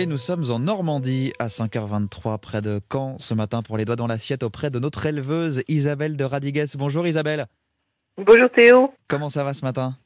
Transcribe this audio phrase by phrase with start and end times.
[0.00, 3.96] Et nous sommes en Normandie à 5h23 près de Caen ce matin pour les doigts
[3.96, 6.74] dans l'assiette auprès de notre éleveuse Isabelle de Radigues.
[6.78, 7.44] Bonjour Isabelle.
[8.16, 8.94] Bonjour Théo.
[9.08, 9.98] Comment ça va ce matin?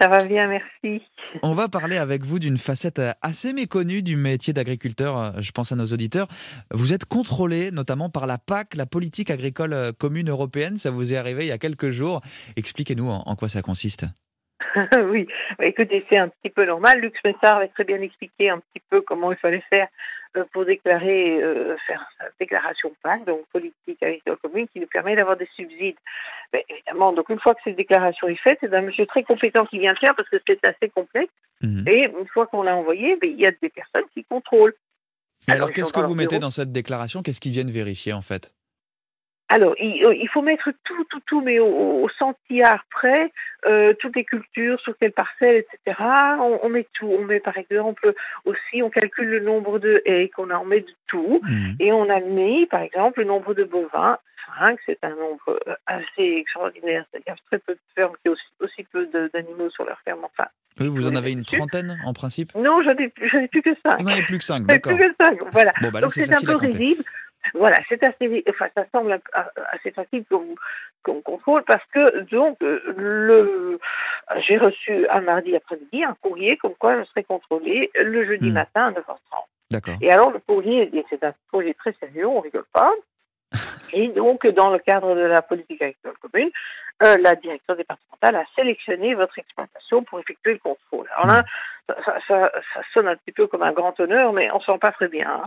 [0.00, 1.04] Ça va bien, merci.
[1.44, 5.76] On va parler avec vous d'une facette assez méconnue du métier d'agriculteur, je pense à
[5.76, 6.26] nos auditeurs.
[6.72, 10.78] Vous êtes contrôlé notamment par la PAC, la politique agricole commune européenne.
[10.78, 12.22] Ça vous est arrivé il y a quelques jours.
[12.56, 14.04] Expliquez-nous en quoi ça consiste.
[15.10, 15.26] oui,
[15.60, 17.00] écoutez, c'est un petit peu normal.
[17.00, 19.88] Luc Messard avait très bien expliqué un petit peu comment il fallait faire
[20.36, 25.16] euh, pour déclarer, euh, faire sa déclaration PAC, donc politique agricole commune, qui nous permet
[25.16, 25.96] d'avoir des subsides.
[26.52, 29.64] Mais évidemment, donc une fois que cette déclaration est faite, c'est un monsieur très compétent
[29.66, 31.32] qui vient le faire parce que c'est assez complexe.
[31.62, 31.84] Mhm.
[31.88, 34.74] Et une fois qu'on l'a envoyé, ben, il y a des personnes qui contrôlent.
[35.46, 37.22] alors qu'est-ce que vous mettez dans cette déclaration?
[37.22, 38.52] Qu'est-ce qu'ils viennent vérifier en fait?
[39.50, 43.32] Alors, euh, il, faut mettre tout, tout, mais au, centillard près,
[43.66, 46.00] euh, toutes les cultures, sur quelle parcelle, etc.
[46.62, 47.06] On, met tout.
[47.06, 48.12] On met, par exemple,
[48.44, 51.40] aussi, on calcule le nombre de haies qu'on a, on met de tout.
[51.44, 51.76] Mhm.
[51.80, 54.18] Et on a mis, par exemple, le nombre de bovins.
[54.58, 57.04] 5, c'est un nombre euh, assez extraordinaire.
[57.10, 60.20] C'est-à-dire très peu de fermes, qui aussi, aussi peu d'animaux sur leur ferme.
[60.24, 60.48] Enfin,
[60.80, 62.54] oui, vous en avez une trentaine en principe?
[62.54, 63.98] Non, j'en ai, ai, plus que 5.
[63.98, 64.94] Vous n'en avez plus que 5, d'accord.
[64.94, 65.72] plus que 5, voilà.
[65.92, 67.02] Bah Donc c'est un peu risible.
[67.54, 69.18] Voilà, c'est assez, enfin, ça semble
[69.72, 70.24] assez facile
[71.02, 73.78] qu'on contrôle parce que donc le,
[74.46, 78.54] j'ai reçu un mardi après-midi un courrier comme quoi je serais contrôlé le jeudi hmm.
[78.54, 79.18] matin à 9h30.
[79.70, 79.94] D'accord.
[80.00, 82.92] Et alors le courrier, c'est un projet très sérieux, on rigole pas.
[83.92, 86.50] Et donc, dans le cadre de la politique agricole commune,
[87.02, 91.08] euh, la direction départementale a sélectionné votre exploitation pour effectuer le contrôle.
[91.16, 91.42] Alors là,
[92.04, 92.50] ça, ça,
[92.92, 95.42] sonne un petit peu comme un grand honneur, mais on ne sent pas très bien.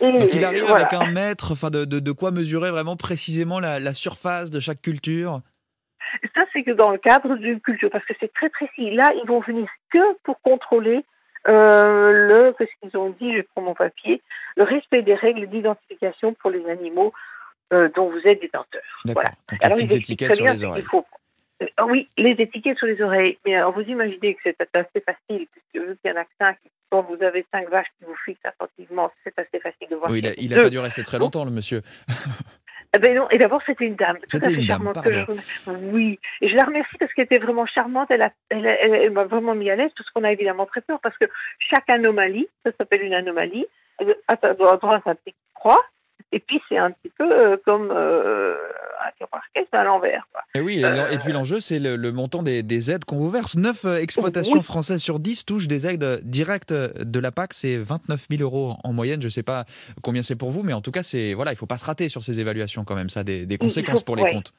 [0.00, 0.10] Hein.
[0.18, 3.80] Donc il arrive avec un mètre, enfin de, de, de, quoi mesurer vraiment précisément la,
[3.80, 5.40] la surface de chaque culture?
[6.34, 8.90] Ça, c'est que dans le cadre d'une culture, parce que c'est très précis.
[8.90, 11.04] Là, ils vont venir que pour contrôler
[11.46, 14.22] euh, le, qu'est-ce qu'ils ont dit, je prends mon papier,
[14.56, 17.12] le respect des règles d'identification pour les animaux
[17.72, 18.82] euh, dont vous êtes détenteur.
[19.04, 19.30] Voilà.
[19.50, 20.84] Donc, alors, les étiquettes sur les oreilles.
[20.90, 21.06] Faut...
[21.62, 23.38] Euh, oui, les étiquettes sur les oreilles.
[23.44, 25.46] Mais alors, vous imaginez que c'est assez facile,
[25.78, 26.58] vu qu'il y en a cinq,
[26.90, 30.10] quand vous avez cinq vaches qui vous fixent attentivement, c'est assez facile de voir.
[30.10, 31.82] Oui, il n'a pas dû rester très longtemps, le monsieur.
[32.96, 34.96] Eh ben non, et d'abord c'était une dame, tout à fait charmante.
[35.66, 38.10] Oui, et je la remercie parce qu'elle était vraiment charmante.
[38.10, 41.16] Elle, elle, elle, m'a vraiment mis à l'aise parce qu'on a évidemment très peur parce
[41.18, 41.26] que
[41.58, 43.66] chaque anomalie, ça s'appelle une anomalie,
[44.26, 45.84] a droit à un petit croix
[46.32, 48.54] et puis, c'est un petit peu euh, comme euh,
[49.72, 50.26] à l'envers.
[50.54, 53.56] Et oui, et, euh, puis l'enjeu, c'est le, montant des, aides qu'on vous verse.
[53.56, 57.54] 9 exploitations françaises sur 10 touchent des aides directes de la PAC.
[57.54, 59.20] C'est 29 000 euros en moyenne.
[59.20, 59.64] Je ne sais pas
[60.02, 61.02] combien c'est pour vous, mais en tout cas,
[61.34, 63.08] voilà, il ne faut pas se rater sur ces évaluations quand même.
[63.08, 64.52] Ça a des, conséquences pour les comptes.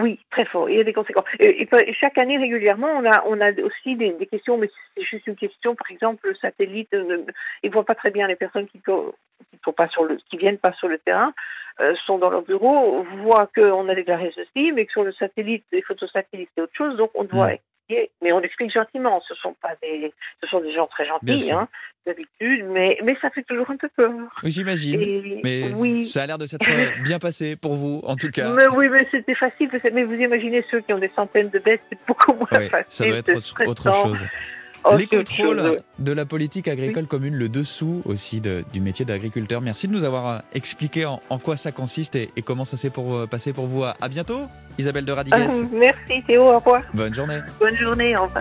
[0.00, 0.70] Oui, très fort.
[0.70, 1.24] Il y a des conséquences.
[1.40, 5.36] Et, chaque année, régulièrement, on a, on a aussi des, questions, mais c'est juste une
[5.36, 5.74] question.
[5.74, 7.24] Par exemple, le satellite, euh,
[7.62, 10.58] il ne voit pas très bien les personnes qui qui, pas sur le, qui viennent
[10.58, 11.32] pas sur le terrain,
[11.80, 15.64] euh, sont dans leur bureau, voient qu'on a déclaré ceci, mais que sur le satellite,
[15.72, 16.96] les photos satellites, c'est autre chose.
[16.96, 17.58] Donc, on doit mm
[18.22, 19.22] mais on explique gentiment.
[19.28, 20.12] Ce sont pas des,
[20.42, 21.68] ce sont des gens très gentils, hein,
[22.06, 24.12] d'habitude, mais, mais ça fait toujours un peu peur.
[24.42, 25.40] Oui, j'imagine.
[25.42, 26.06] Mais oui.
[26.06, 26.66] ça a l'air de s'être
[27.02, 28.52] bien passé pour vous, en tout cas.
[28.52, 29.70] Mais oui, mais c'était facile.
[29.92, 32.84] Mais vous imaginez ceux qui ont des centaines de bêtes, c'est beaucoup moins facile.
[32.88, 34.24] Ça doit être autre chose.
[34.84, 39.60] Oh, les contrôles de la politique agricole commune, le dessous aussi du métier d'agriculteur.
[39.60, 43.14] Merci de nous avoir euh, expliqué en, quoi ça consiste et, comment ça s'est pour,
[43.14, 43.84] euh, passé pour vous.
[43.84, 44.42] À, bientôt,
[44.78, 45.34] Isabelle de Radigues.
[45.72, 46.82] merci Théo, au revoir.
[46.94, 47.38] Bonne journée.
[47.60, 48.36] Bonne journée, au revoir.